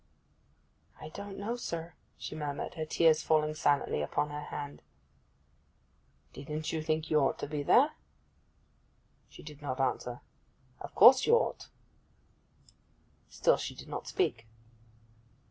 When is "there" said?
7.61-7.91